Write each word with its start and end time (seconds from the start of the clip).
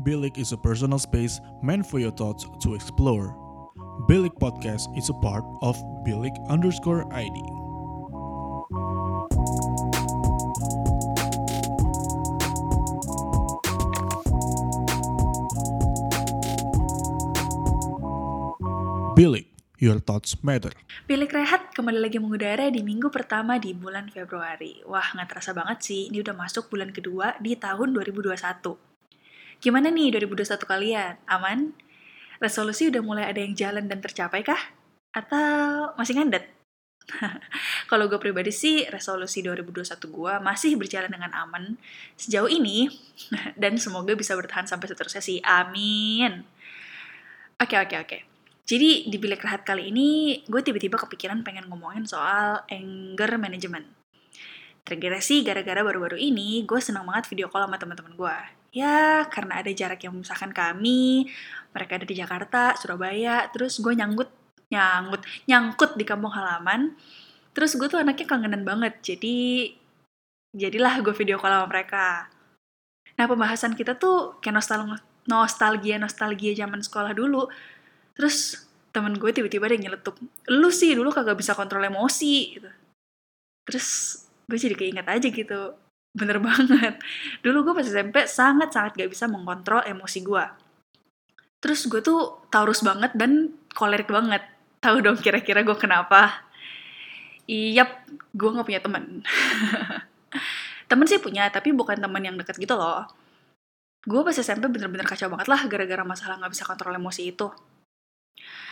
Bilik 0.00 0.40
is 0.40 0.56
a 0.56 0.56
personal 0.56 0.96
space 0.96 1.44
meant 1.60 1.84
for 1.84 2.00
your 2.00 2.08
thoughts 2.08 2.48
to 2.64 2.72
explore. 2.72 3.36
Bilik 4.08 4.32
Podcast 4.40 4.88
is 4.96 5.12
a 5.12 5.16
part 5.20 5.44
of 5.60 5.76
Bilik 6.08 6.32
underscore 6.48 7.04
ID. 7.12 7.36
Bilik, 19.12 19.52
your 19.84 20.00
thoughts 20.00 20.32
matter. 20.40 20.72
Bilik 21.04 21.28
Rehat 21.28 21.76
kembali 21.76 22.00
lagi 22.00 22.16
mengudara 22.16 22.72
di 22.72 22.80
minggu 22.80 23.12
pertama 23.12 23.60
di 23.60 23.76
bulan 23.76 24.08
Februari. 24.08 24.80
Wah, 24.88 25.12
nggak 25.12 25.28
terasa 25.28 25.52
banget 25.52 25.84
sih, 25.84 26.08
ini 26.08 26.24
udah 26.24 26.32
masuk 26.32 26.72
bulan 26.72 26.88
kedua 26.88 27.36
di 27.36 27.52
tahun 27.52 27.92
2021. 27.92 28.89
Gimana 29.60 29.92
nih 29.92 30.08
2021 30.16 30.56
kalian? 30.64 31.14
Aman? 31.28 31.76
Resolusi 32.40 32.88
udah 32.88 33.04
mulai 33.04 33.28
ada 33.28 33.44
yang 33.44 33.52
jalan 33.52 33.84
dan 33.84 34.00
tercapai 34.00 34.40
kah? 34.40 34.72
Atau 35.12 35.92
masih 36.00 36.16
ngandet? 36.16 36.48
Kalau 37.90 38.08
gue 38.08 38.16
pribadi 38.16 38.48
sih, 38.48 38.88
resolusi 38.88 39.44
2021 39.44 40.00
gue 40.00 40.34
masih 40.40 40.80
berjalan 40.80 41.12
dengan 41.12 41.28
aman 41.36 41.76
sejauh 42.16 42.48
ini, 42.48 42.88
dan 43.60 43.76
semoga 43.76 44.16
bisa 44.16 44.32
bertahan 44.32 44.64
sampai 44.64 44.88
seterusnya 44.88 45.20
sih. 45.20 45.44
Amin. 45.44 46.40
Oke, 47.60 47.76
oke, 47.76 47.96
oke. 48.00 48.18
Jadi 48.64 49.12
di 49.12 49.16
bilik 49.20 49.44
rehat 49.44 49.68
kali 49.68 49.92
ini, 49.92 50.40
gue 50.48 50.60
tiba-tiba 50.64 50.96
kepikiran 50.96 51.44
pengen 51.44 51.68
ngomongin 51.68 52.08
soal 52.08 52.64
anger 52.72 53.36
management. 53.36 53.84
Sih 55.20 55.44
gara-gara 55.44 55.84
baru-baru 55.84 56.16
ini, 56.16 56.64
gue 56.64 56.80
senang 56.80 57.04
banget 57.04 57.28
video 57.28 57.52
call 57.52 57.68
sama 57.68 57.76
teman-teman 57.76 58.16
gue. 58.16 58.59
Ya, 58.70 59.26
karena 59.26 59.58
ada 59.58 59.70
jarak 59.74 59.98
yang 60.06 60.14
memisahkan 60.14 60.54
kami, 60.54 61.26
mereka 61.74 61.98
ada 61.98 62.06
di 62.06 62.14
Jakarta, 62.14 62.78
Surabaya, 62.78 63.50
terus 63.50 63.82
gue 63.82 63.90
nyanggut, 63.90 64.30
nyanggut, 64.70 65.26
nyangkut 65.50 65.98
di 65.98 66.06
kampung 66.06 66.30
halaman. 66.30 66.94
Terus 67.50 67.74
gue 67.74 67.90
tuh 67.90 67.98
anaknya 67.98 68.30
kangenan 68.30 68.62
banget, 68.62 68.94
jadi 69.02 69.70
jadilah 70.54 71.02
gue 71.02 71.14
video 71.14 71.42
call 71.42 71.50
sama 71.50 71.66
mereka. 71.66 72.30
Nah, 73.18 73.26
pembahasan 73.26 73.74
kita 73.74 73.98
tuh 73.98 74.38
kayak 74.38 74.62
nostal 74.62 74.86
nostalgia 75.26 75.98
nostalgia 75.98 76.54
zaman 76.54 76.80
sekolah 76.80 77.10
dulu. 77.10 77.50
Terus 78.14 78.66
temen 78.90 79.14
gue 79.18 79.30
tiba-tiba 79.30 79.70
ada 79.70 79.74
yang 79.78 79.90
nyeletuk, 79.90 80.18
lu 80.50 80.70
sih 80.70 80.94
dulu 80.94 81.14
kagak 81.14 81.38
bisa 81.38 81.54
kontrol 81.54 81.82
emosi 81.82 82.34
gitu. 82.58 82.70
Terus 83.66 83.86
gue 84.50 84.58
jadi 84.58 84.74
keinget 84.74 85.06
aja 85.06 85.26
gitu, 85.30 85.74
bener 86.10 86.42
banget. 86.42 86.98
Dulu 87.44 87.70
gue 87.70 87.74
pas 87.78 87.86
SMP 87.86 88.26
sangat-sangat 88.26 88.98
gak 88.98 89.10
bisa 89.10 89.30
mengontrol 89.30 89.82
emosi 89.86 90.20
gue. 90.26 90.44
Terus 91.60 91.86
gue 91.86 92.00
tuh 92.02 92.42
taurus 92.48 92.82
banget 92.82 93.14
dan 93.14 93.54
kolerik 93.76 94.10
banget. 94.10 94.42
Tahu 94.80 95.04
dong 95.04 95.20
kira-kira 95.20 95.62
gue 95.62 95.76
kenapa? 95.76 96.42
Iyap, 97.46 98.06
gue 98.34 98.48
gak 98.48 98.66
punya 98.66 98.80
temen. 98.82 99.22
temen 100.90 101.06
sih 101.06 101.22
punya, 101.22 101.46
tapi 101.52 101.70
bukan 101.70 102.00
temen 102.00 102.22
yang 102.22 102.34
deket 102.34 102.58
gitu 102.58 102.74
loh. 102.74 103.06
Gue 104.02 104.24
pas 104.24 104.34
SMP 104.34 104.66
bener-bener 104.72 105.04
kacau 105.04 105.28
banget 105.28 105.46
lah 105.46 105.60
gara-gara 105.68 106.02
masalah 106.02 106.40
gak 106.40 106.52
bisa 106.52 106.64
kontrol 106.66 106.96
emosi 106.96 107.30
itu. 107.30 107.46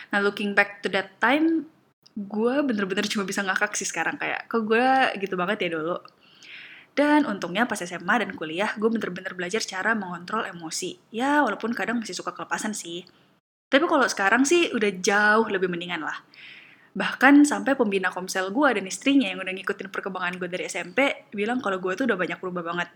Nah, 0.09 0.19
looking 0.25 0.57
back 0.57 0.81
to 0.81 0.89
that 0.89 1.21
time, 1.21 1.69
gue 2.17 2.55
bener-bener 2.65 3.05
cuma 3.05 3.23
bisa 3.23 3.45
ngakak 3.45 3.77
sih 3.77 3.85
sekarang 3.85 4.17
kayak, 4.17 4.49
kok 4.49 4.65
gue 4.65 4.87
gitu 5.21 5.37
banget 5.37 5.69
ya 5.69 5.77
dulu. 5.77 6.01
Dan 6.99 7.23
untungnya 7.23 7.63
pas 7.63 7.79
SMA 7.79 8.19
dan 8.19 8.35
kuliah, 8.35 8.75
gue 8.75 8.91
bener-bener 8.91 9.31
belajar 9.31 9.63
cara 9.63 9.95
mengontrol 9.95 10.43
emosi. 10.43 10.99
Ya, 11.15 11.39
walaupun 11.47 11.71
kadang 11.71 12.03
masih 12.03 12.11
suka 12.11 12.35
kelepasan 12.35 12.75
sih. 12.75 13.07
Tapi 13.71 13.87
kalau 13.87 14.03
sekarang 14.03 14.43
sih 14.43 14.67
udah 14.75 14.91
jauh 14.99 15.47
lebih 15.47 15.71
mendingan 15.71 16.03
lah. 16.03 16.19
Bahkan 16.91 17.47
sampai 17.47 17.79
pembina 17.79 18.11
komsel 18.11 18.51
gue 18.51 18.67
dan 18.75 18.83
istrinya 18.83 19.31
yang 19.31 19.39
udah 19.39 19.53
ngikutin 19.55 19.87
perkembangan 19.87 20.35
gue 20.43 20.51
dari 20.51 20.67
SMP, 20.67 21.31
bilang 21.31 21.63
kalau 21.63 21.79
gue 21.79 21.95
tuh 21.95 22.03
udah 22.03 22.19
banyak 22.19 22.35
berubah 22.35 22.67
banget. 22.67 22.91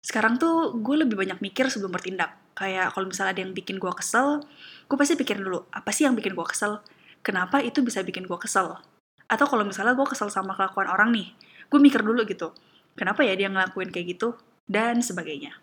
Sekarang 0.00 0.40
tuh 0.40 0.80
gue 0.80 0.96
lebih 1.04 1.20
banyak 1.20 1.36
mikir 1.44 1.68
sebelum 1.68 1.92
bertindak. 1.92 2.32
Kayak 2.56 2.96
kalau 2.96 3.12
misalnya 3.12 3.36
ada 3.36 3.42
yang 3.44 3.52
bikin 3.52 3.76
gue 3.76 3.92
kesel, 3.92 4.40
gue 4.88 4.96
pasti 4.96 5.20
pikirin 5.20 5.44
dulu, 5.44 5.68
apa 5.68 5.92
sih 5.92 6.08
yang 6.08 6.16
bikin 6.16 6.32
gue 6.32 6.46
kesel? 6.48 6.80
Kenapa 7.20 7.60
itu 7.60 7.84
bisa 7.84 8.00
bikin 8.00 8.24
gue 8.24 8.38
kesel? 8.40 8.80
Atau 9.28 9.44
kalau 9.44 9.68
misalnya 9.68 9.92
gue 9.92 10.06
kesel 10.08 10.32
sama 10.32 10.56
kelakuan 10.56 10.88
orang 10.88 11.12
nih, 11.12 11.36
gue 11.68 11.80
mikir 11.82 12.00
dulu 12.00 12.24
gitu, 12.24 12.56
kenapa 12.96 13.22
ya 13.22 13.38
dia 13.38 13.46
ngelakuin 13.52 13.92
kayak 13.92 14.18
gitu? 14.18 14.34
Dan 14.66 15.04
sebagainya. 15.04 15.54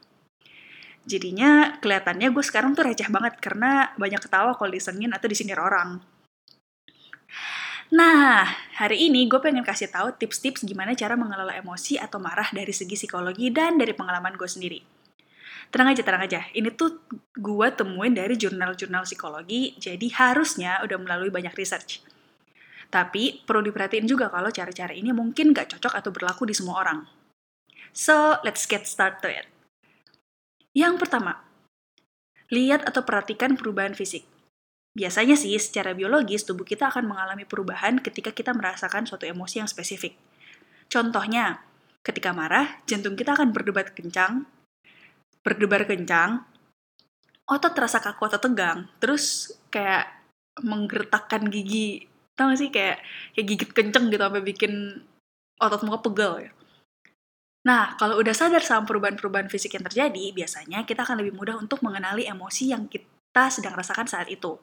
Jadinya 1.03 1.75
kelihatannya 1.83 2.31
gue 2.31 2.43
sekarang 2.45 2.79
tuh 2.79 2.87
receh 2.87 3.11
banget 3.11 3.35
karena 3.43 3.91
banyak 3.99 4.23
ketawa 4.23 4.55
kalau 4.55 4.71
disengin 4.71 5.11
atau 5.11 5.27
disindir 5.27 5.59
orang. 5.59 5.99
Nah, 7.93 8.47
hari 8.79 9.11
ini 9.11 9.27
gue 9.27 9.37
pengen 9.37 9.61
kasih 9.61 9.91
tahu 9.91 10.15
tips-tips 10.15 10.63
gimana 10.63 10.95
cara 10.95 11.13
mengelola 11.19 11.53
emosi 11.59 11.99
atau 11.99 12.17
marah 12.17 12.47
dari 12.49 12.71
segi 12.71 12.95
psikologi 12.95 13.51
dan 13.51 13.75
dari 13.75 13.91
pengalaman 13.91 14.33
gue 14.39 14.47
sendiri. 14.47 14.79
Tenang 15.69 15.93
aja, 15.93 16.01
tenang 16.01 16.23
aja. 16.25 16.41
Ini 16.55 16.73
tuh 16.73 17.05
gue 17.37 17.67
temuin 17.75 18.15
dari 18.15 18.33
jurnal-jurnal 18.33 19.03
psikologi, 19.05 19.77
jadi 19.77 20.07
harusnya 20.21 20.81
udah 20.81 20.97
melalui 20.97 21.29
banyak 21.29 21.53
research. 21.53 22.01
Tapi 22.89 23.41
perlu 23.45 23.65
diperhatiin 23.65 24.05
juga 24.05 24.29
kalau 24.29 24.53
cara-cara 24.53 24.93
ini 24.93 25.09
mungkin 25.09 25.49
gak 25.49 25.77
cocok 25.77 25.93
atau 25.97 26.09
berlaku 26.13 26.45
di 26.45 26.53
semua 26.53 26.81
orang. 26.81 27.22
So, 27.93 28.41
let's 28.41 28.65
get 28.65 28.89
started. 28.89 29.45
Yang 30.73 31.05
pertama, 31.05 31.45
lihat 32.49 32.81
atau 32.89 33.05
perhatikan 33.05 33.53
perubahan 33.53 33.93
fisik. 33.93 34.25
Biasanya 34.97 35.37
sih, 35.37 35.53
secara 35.61 35.93
biologis, 35.93 36.41
tubuh 36.41 36.65
kita 36.65 36.89
akan 36.89 37.05
mengalami 37.05 37.45
perubahan 37.45 38.01
ketika 38.01 38.33
kita 38.33 38.49
merasakan 38.57 39.05
suatu 39.05 39.29
emosi 39.29 39.61
yang 39.61 39.69
spesifik. 39.69 40.17
Contohnya, 40.89 41.61
ketika 42.01 42.33
marah, 42.33 42.81
jantung 42.89 43.13
kita 43.13 43.37
akan 43.37 43.53
berdebat 43.53 43.93
kencang, 43.93 44.49
berdebar 45.45 45.85
kencang, 45.85 46.49
otot 47.45 47.77
terasa 47.77 48.01
kaku 48.01 48.25
atau 48.25 48.41
tegang, 48.41 48.89
terus 48.97 49.53
kayak 49.69 50.09
menggertakkan 50.65 51.45
gigi, 51.49 52.09
tau 52.33 52.49
gak 52.49 52.57
sih 52.57 52.69
kayak 52.73 52.97
kayak 53.37 53.45
gigit 53.45 53.69
kenceng 53.69 54.09
gitu 54.09 54.21
sampai 54.21 54.41
bikin 54.41 54.73
otot 55.61 55.81
muka 55.85 56.09
pegel 56.09 56.49
ya. 56.49 56.51
Nah, 57.63 57.95
kalau 57.95 58.19
udah 58.19 58.35
sadar 58.35 58.59
sama 58.59 58.83
perubahan-perubahan 58.83 59.47
fisik 59.47 59.79
yang 59.79 59.87
terjadi, 59.87 60.35
biasanya 60.35 60.83
kita 60.83 61.07
akan 61.07 61.23
lebih 61.23 61.31
mudah 61.31 61.55
untuk 61.55 61.79
mengenali 61.79 62.27
emosi 62.27 62.75
yang 62.75 62.91
kita 62.91 63.47
sedang 63.47 63.71
rasakan 63.71 64.03
saat 64.03 64.27
itu. 64.27 64.59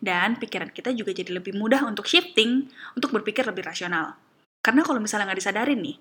Dan 0.00 0.40
pikiran 0.40 0.72
kita 0.72 0.96
juga 0.96 1.12
jadi 1.12 1.36
lebih 1.36 1.52
mudah 1.52 1.84
untuk 1.84 2.08
shifting, 2.08 2.72
untuk 2.96 3.12
berpikir 3.12 3.44
lebih 3.44 3.68
rasional. 3.68 4.16
Karena 4.64 4.80
kalau 4.80 4.96
misalnya 4.96 5.28
nggak 5.28 5.40
disadarin 5.44 5.78
nih, 5.78 5.96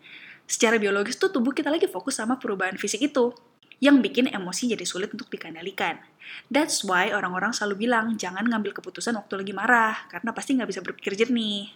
secara 0.48 0.80
biologis 0.80 1.20
tuh 1.20 1.30
tubuh 1.36 1.52
kita 1.52 1.68
lagi 1.68 1.86
fokus 1.92 2.16
sama 2.16 2.40
perubahan 2.40 2.80
fisik 2.80 3.12
itu, 3.12 3.36
yang 3.84 4.00
bikin 4.00 4.32
emosi 4.32 4.72
jadi 4.72 4.88
sulit 4.88 5.12
untuk 5.12 5.28
dikendalikan. 5.28 6.00
That's 6.48 6.88
why 6.88 7.12
orang-orang 7.12 7.52
selalu 7.52 7.86
bilang, 7.86 8.16
jangan 8.16 8.48
ngambil 8.48 8.72
keputusan 8.72 9.20
waktu 9.20 9.36
lagi 9.36 9.52
marah, 9.52 10.08
karena 10.08 10.32
pasti 10.32 10.56
nggak 10.56 10.70
bisa 10.72 10.80
berpikir 10.80 11.20
jernih. 11.20 11.76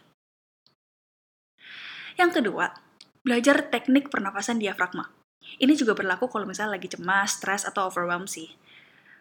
Yang 2.16 2.40
kedua, 2.40 2.89
belajar 3.22 3.68
teknik 3.68 4.08
pernapasan 4.08 4.60
diafragma. 4.60 5.12
Ini 5.60 5.74
juga 5.76 5.96
berlaku 5.96 6.30
kalau 6.30 6.46
misalnya 6.46 6.78
lagi 6.78 6.92
cemas, 6.92 7.40
stres, 7.40 7.66
atau 7.66 7.88
overwhelmed 7.90 8.30
sih 8.30 8.54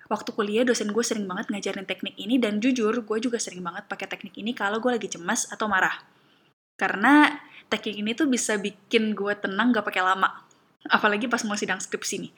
waktu 0.09 0.33
kuliah 0.33 0.65
dosen 0.65 0.91
gue 0.91 1.05
sering 1.05 1.29
banget 1.29 1.53
ngajarin 1.53 1.85
teknik 1.85 2.17
ini 2.17 2.41
dan 2.41 2.59
jujur 2.59 2.97
gue 3.05 3.19
juga 3.21 3.37
sering 3.37 3.61
banget 3.61 3.85
pakai 3.87 4.09
teknik 4.09 4.35
ini 4.41 4.57
kalau 4.57 4.81
gue 4.81 4.97
lagi 4.97 5.09
cemas 5.09 5.47
atau 5.53 5.69
marah. 5.69 6.01
Karena 6.81 7.29
teknik 7.69 7.97
ini 8.01 8.11
tuh 8.17 8.27
bisa 8.27 8.57
bikin 8.57 9.13
gue 9.13 9.33
tenang 9.37 9.77
gak 9.77 9.85
pakai 9.85 10.03
lama. 10.03 10.49
Apalagi 10.89 11.29
pas 11.29 11.45
mau 11.45 11.55
sidang 11.55 11.79
skripsi 11.79 12.17
nih. 12.25 12.33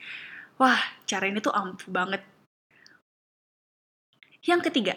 Wah, 0.59 0.77
cara 1.07 1.31
ini 1.31 1.39
tuh 1.39 1.55
ampuh 1.55 1.87
banget. 1.87 2.21
Yang 4.43 4.61
ketiga, 4.69 4.93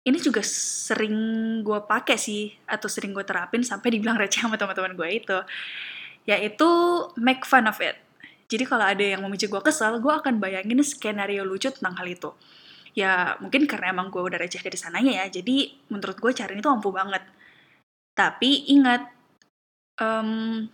ini 0.00 0.18
juga 0.18 0.40
sering 0.44 1.16
gue 1.60 1.80
pakai 1.84 2.16
sih 2.16 2.48
atau 2.64 2.88
sering 2.88 3.12
gue 3.12 3.24
terapin 3.24 3.60
sampai 3.60 3.92
dibilang 3.92 4.16
receh 4.16 4.40
sama 4.40 4.56
teman-teman 4.56 4.96
gue 4.96 5.08
itu, 5.12 5.38
yaitu 6.24 6.68
make 7.20 7.44
fun 7.44 7.68
of 7.68 7.76
it. 7.84 8.00
Jadi 8.50 8.64
kalau 8.66 8.82
ada 8.82 9.04
yang 9.04 9.22
memicu 9.22 9.46
gue 9.46 9.62
kesel, 9.62 10.00
gue 10.02 10.10
akan 10.10 10.42
bayangin 10.42 10.80
skenario 10.82 11.46
lucu 11.46 11.70
tentang 11.70 11.94
hal 12.00 12.06
itu. 12.08 12.30
Ya 12.96 13.38
mungkin 13.38 13.68
karena 13.70 13.94
emang 13.94 14.10
gue 14.10 14.18
udah 14.18 14.40
receh 14.40 14.58
dari 14.58 14.74
sananya 14.74 15.24
ya, 15.24 15.40
jadi 15.40 15.70
menurut 15.92 16.18
gue 16.18 16.32
cara 16.34 16.50
ini 16.50 16.64
tuh 16.64 16.72
ampuh 16.74 16.90
banget. 16.90 17.22
Tapi 18.16 18.72
ingat, 18.72 19.06
um, 20.02 20.66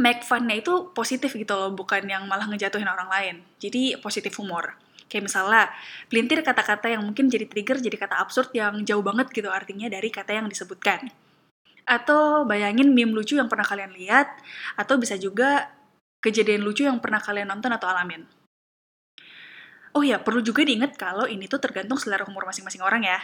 make 0.00 0.24
fun-nya 0.24 0.56
itu 0.62 0.94
positif 0.96 1.36
gitu 1.36 1.52
loh, 1.52 1.74
bukan 1.76 2.06
yang 2.08 2.24
malah 2.24 2.48
ngejatuhin 2.48 2.88
orang 2.88 3.10
lain. 3.10 3.36
Jadi 3.60 4.00
positif 4.00 4.32
humor. 4.40 4.78
Kayak 5.10 5.26
misalnya, 5.26 5.66
pelintir 6.06 6.38
kata-kata 6.46 6.86
yang 6.86 7.02
mungkin 7.02 7.26
jadi 7.26 7.50
trigger 7.50 7.82
jadi 7.82 7.98
kata 7.98 8.22
absurd 8.22 8.54
yang 8.54 8.86
jauh 8.86 9.02
banget 9.02 9.26
gitu 9.34 9.50
artinya 9.50 9.90
dari 9.90 10.06
kata 10.06 10.38
yang 10.38 10.46
disebutkan. 10.46 11.10
Atau 11.82 12.46
bayangin 12.46 12.94
meme 12.94 13.10
lucu 13.10 13.34
yang 13.34 13.50
pernah 13.50 13.66
kalian 13.66 13.90
lihat, 13.98 14.30
atau 14.78 14.94
bisa 15.02 15.18
juga 15.18 15.74
kejadian 16.22 16.62
lucu 16.62 16.86
yang 16.86 17.02
pernah 17.02 17.18
kalian 17.18 17.50
nonton 17.50 17.74
atau 17.74 17.90
alamin. 17.90 18.22
Oh 19.90 20.06
ya, 20.06 20.22
perlu 20.22 20.38
juga 20.38 20.62
diingat 20.62 20.94
kalau 20.94 21.26
ini 21.26 21.50
tuh 21.50 21.58
tergantung 21.58 21.98
selera 21.98 22.22
humor 22.22 22.46
masing-masing 22.46 22.78
orang 22.78 23.02
ya. 23.02 23.18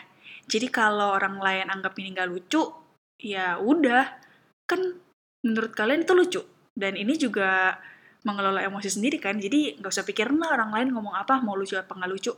Jadi 0.51 0.67
kalau 0.67 1.15
orang 1.15 1.39
lain 1.39 1.71
anggap 1.71 1.95
ini 2.03 2.11
nggak 2.11 2.27
lucu, 2.27 2.67
ya 3.23 3.63
udah. 3.63 4.11
Kan 4.67 4.99
menurut 5.47 5.71
kalian 5.79 6.03
itu 6.03 6.13
lucu. 6.19 6.43
Dan 6.75 6.99
ini 6.99 7.15
juga 7.15 7.79
mengelola 8.27 8.59
emosi 8.67 8.91
sendiri 8.91 9.23
kan, 9.23 9.39
jadi 9.39 9.79
nggak 9.79 9.93
usah 9.95 10.03
pikirin 10.03 10.43
lah 10.43 10.59
orang 10.59 10.75
lain 10.75 10.89
ngomong 10.91 11.15
apa, 11.15 11.39
mau 11.39 11.55
lucu 11.55 11.79
apa 11.79 11.95
nggak 11.95 12.11
lucu. 12.11 12.35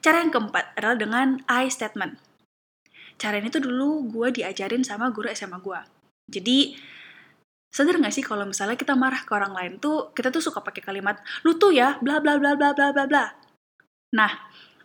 Cara 0.00 0.24
yang 0.24 0.32
keempat 0.32 0.72
adalah 0.80 0.96
dengan 0.96 1.28
I 1.44 1.68
statement. 1.68 2.16
Cara 3.16 3.40
ini 3.40 3.48
tuh 3.48 3.64
dulu 3.64 4.08
gue 4.08 4.40
diajarin 4.40 4.84
sama 4.84 5.12
guru 5.12 5.28
SMA 5.32 5.60
gue. 5.60 5.80
Jadi, 6.26 6.76
sadar 7.72 7.96
gak 8.00 8.12
sih 8.12 8.24
kalau 8.24 8.44
misalnya 8.44 8.76
kita 8.76 8.92
marah 8.92 9.24
ke 9.24 9.32
orang 9.32 9.56
lain 9.56 9.72
tuh, 9.80 10.12
kita 10.12 10.28
tuh 10.28 10.44
suka 10.44 10.60
pakai 10.60 10.84
kalimat, 10.84 11.20
lu 11.44 11.56
tuh 11.56 11.72
ya, 11.72 11.96
bla 12.04 12.20
bla 12.20 12.36
bla 12.36 12.56
bla 12.56 12.76
bla 12.76 12.92
bla 12.92 13.04
bla. 13.08 13.24
Nah, 14.16 14.32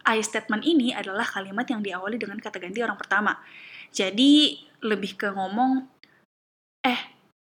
I 0.08 0.24
statement 0.24 0.64
ini 0.64 0.96
adalah 0.96 1.28
kalimat 1.28 1.68
yang 1.68 1.84
diawali 1.84 2.18
dengan 2.18 2.40
kata 2.40 2.58
ganti 2.58 2.80
orang 2.82 2.98
pertama. 2.98 3.36
Jadi, 3.92 4.64
lebih 4.82 5.20
ke 5.20 5.28
ngomong, 5.30 6.01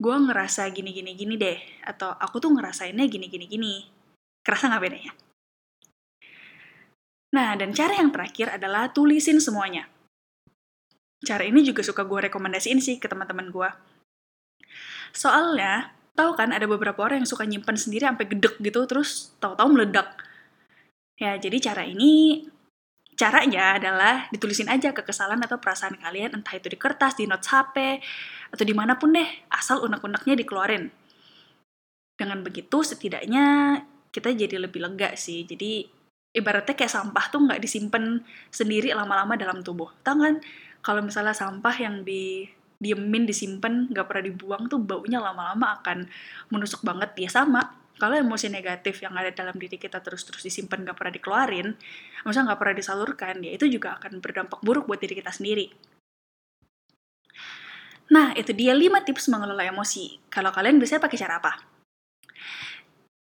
gue 0.06 0.16
ngerasa 0.30 0.70
gini-gini 0.70 1.18
gini 1.18 1.34
deh, 1.34 1.58
atau 1.82 2.14
aku 2.14 2.38
tuh 2.38 2.54
ngerasainnya 2.54 3.10
gini-gini 3.10 3.50
gini. 3.50 3.76
Kerasa 4.46 4.70
nggak 4.70 4.84
bedanya? 4.86 5.12
Nah, 7.34 7.58
dan 7.58 7.74
cara 7.74 7.98
yang 7.98 8.14
terakhir 8.14 8.54
adalah 8.54 8.94
tulisin 8.94 9.42
semuanya. 9.42 9.90
Cara 11.26 11.42
ini 11.42 11.66
juga 11.66 11.82
suka 11.82 12.06
gue 12.06 12.30
rekomendasiin 12.30 12.78
sih 12.78 13.02
ke 13.02 13.10
teman-teman 13.10 13.50
gue. 13.50 13.70
Soalnya, 15.10 15.98
tahu 16.14 16.38
kan 16.38 16.54
ada 16.54 16.70
beberapa 16.70 17.02
orang 17.02 17.26
yang 17.26 17.30
suka 17.30 17.50
nyimpen 17.50 17.74
sendiri 17.74 18.06
sampai 18.06 18.30
gedek 18.30 18.62
gitu, 18.62 18.86
terus 18.86 19.34
tahu-tahu 19.42 19.74
meledak. 19.74 20.22
Ya, 21.18 21.34
jadi 21.42 21.58
cara 21.58 21.82
ini 21.82 22.46
caranya 23.18 23.80
adalah 23.80 24.28
ditulisin 24.30 24.68
aja 24.68 24.92
kekesalan 24.92 25.40
atau 25.42 25.58
perasaan 25.58 25.98
kalian 25.98 26.36
entah 26.36 26.54
itu 26.54 26.68
di 26.68 26.78
kertas, 26.78 27.18
di 27.18 27.26
notes 27.26 27.48
HP, 27.48 28.04
atau 28.56 28.64
di 28.64 28.72
mana 28.72 28.96
pun 28.96 29.12
deh, 29.12 29.28
asal 29.52 29.84
unek-uneknya 29.84 30.40
dikeluarin. 30.40 30.88
Dengan 32.16 32.40
begitu 32.40 32.80
setidaknya 32.80 33.78
kita 34.16 34.32
jadi 34.32 34.64
lebih 34.64 34.80
lega 34.80 35.12
sih. 35.20 35.44
Jadi 35.44 35.84
ibaratnya 36.32 36.72
kayak 36.72 36.88
sampah 36.88 37.26
tuh 37.28 37.44
nggak 37.44 37.60
disimpan 37.60 38.24
sendiri 38.48 38.96
lama-lama 38.96 39.36
dalam 39.36 39.60
tubuh. 39.60 39.92
Tahu 40.00 40.16
kan 40.24 40.36
kalau 40.80 41.04
misalnya 41.04 41.36
sampah 41.36 41.76
yang 41.76 42.08
di 42.08 42.48
diemin 42.80 43.28
disimpan 43.28 43.92
nggak 43.92 44.08
pernah 44.08 44.24
dibuang 44.32 44.72
tuh 44.72 44.80
baunya 44.80 45.20
lama-lama 45.20 45.80
akan 45.80 46.08
menusuk 46.52 46.84
banget 46.84 47.16
ya 47.16 47.32
sama 47.32 47.86
kalau 47.96 48.20
emosi 48.20 48.52
negatif 48.52 49.00
yang 49.00 49.16
ada 49.16 49.32
dalam 49.32 49.56
diri 49.56 49.80
kita 49.80 50.04
terus-terus 50.04 50.44
disimpan 50.44 50.84
nggak 50.84 51.00
pernah 51.00 51.14
dikeluarin, 51.16 51.68
maksudnya 52.28 52.52
nggak 52.52 52.60
pernah 52.60 52.76
disalurkan, 52.76 53.36
ya 53.40 53.52
itu 53.56 53.72
juga 53.72 53.96
akan 53.96 54.20
berdampak 54.20 54.60
buruk 54.60 54.84
buat 54.84 55.00
diri 55.00 55.16
kita 55.16 55.32
sendiri. 55.32 55.95
Nah, 58.14 58.38
itu 58.38 58.54
dia 58.54 58.78
5 58.78 59.02
tips 59.02 59.34
mengelola 59.34 59.66
emosi. 59.66 60.22
Kalau 60.30 60.54
kalian 60.54 60.78
biasanya 60.78 61.02
pakai 61.02 61.18
cara 61.18 61.42
apa? 61.42 61.54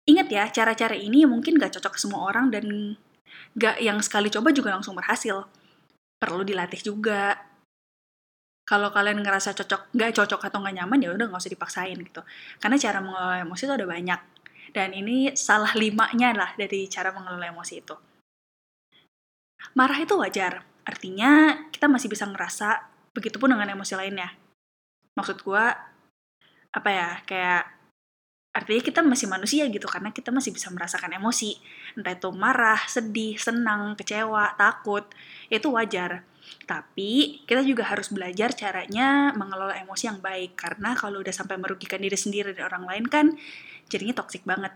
Ingat 0.05 0.27
ya, 0.29 0.45
cara-cara 0.53 0.93
ini 0.93 1.25
mungkin 1.25 1.57
gak 1.57 1.81
cocok 1.81 1.97
semua 1.97 2.29
orang 2.29 2.53
dan 2.53 2.93
gak 3.57 3.81
yang 3.81 3.97
sekali 4.05 4.29
coba 4.29 4.53
juga 4.53 4.77
langsung 4.77 4.93
berhasil. 4.93 5.49
Perlu 6.21 6.45
dilatih 6.45 6.85
juga. 6.85 7.33
Kalau 8.65 8.93
kalian 8.93 9.25
ngerasa 9.25 9.57
cocok, 9.57 9.93
gak 9.97 10.13
cocok 10.13 10.41
atau 10.45 10.61
gak 10.61 10.75
nyaman 10.77 11.01
ya 11.01 11.09
udah 11.13 11.25
nggak 11.29 11.41
usah 11.41 11.53
dipaksain 11.53 11.97
gitu. 11.97 12.21
Karena 12.61 12.77
cara 12.77 13.01
mengelola 13.01 13.41
emosi 13.41 13.63
itu 13.65 13.73
ada 13.73 13.85
banyak 13.89 14.21
dan 14.75 14.91
ini 14.91 15.31
salah 15.39 15.71
limanya 15.71 16.35
lah 16.35 16.51
dari 16.59 16.91
cara 16.91 17.15
mengelola 17.15 17.47
emosi 17.47 17.73
itu. 17.79 17.95
Marah 19.73 19.95
itu 20.03 20.19
wajar, 20.19 20.67
artinya 20.83 21.63
kita 21.71 21.87
masih 21.87 22.11
bisa 22.11 22.27
ngerasa, 22.27 22.83
begitupun 23.15 23.55
dengan 23.55 23.71
emosi 23.71 23.95
lainnya. 23.95 24.35
Maksud 25.15 25.41
gue, 25.41 25.65
apa 26.75 26.89
ya, 26.91 27.09
kayak 27.23 27.63
artinya 28.55 28.81
kita 28.83 28.99
masih 29.03 29.27
manusia 29.27 29.63
gitu, 29.67 29.87
karena 29.87 30.11
kita 30.11 30.31
masih 30.31 30.51
bisa 30.51 30.71
merasakan 30.71 31.15
emosi. 31.15 31.59
Entah 31.95 32.15
itu 32.15 32.29
marah, 32.35 32.79
sedih, 32.87 33.39
senang, 33.39 33.95
kecewa, 33.95 34.55
takut, 34.59 35.07
itu 35.47 35.67
wajar. 35.71 36.23
Tapi 36.65 37.41
kita 37.45 37.61
juga 37.65 37.85
harus 37.89 38.09
belajar 38.09 38.53
caranya 38.53 39.33
mengelola 39.33 39.73
emosi 39.81 40.09
yang 40.09 40.19
baik 40.21 40.57
karena 40.57 40.93
kalau 40.93 41.21
udah 41.21 41.33
sampai 41.33 41.57
merugikan 41.57 42.01
diri 42.01 42.17
sendiri 42.17 42.53
dan 42.53 42.69
orang 42.69 42.85
lain 42.85 43.05
kan 43.09 43.25
jadinya 43.89 44.13
toxic 44.17 44.45
banget. 44.45 44.73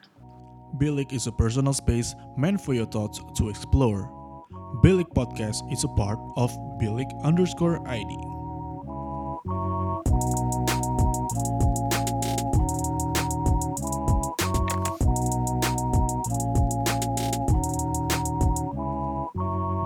Bilik 0.78 1.10
is 1.10 1.26
a 1.26 1.34
personal 1.34 1.74
space 1.74 2.14
meant 2.38 2.62
for 2.62 2.78
your 2.78 2.90
thoughts 2.90 3.18
to 3.38 3.50
explore. 3.50 4.06
Bilik 4.86 5.10
Podcast 5.18 5.66
is 5.74 5.82
a 5.82 5.92
part 5.98 6.22
of 6.38 6.54
Bilik 6.78 7.10
underscore 7.26 7.82
ID. 7.90 8.29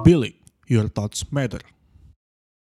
Bilik, 0.04 0.36
your 0.68 0.90
thoughts 0.90 1.32
matter. 1.32 1.62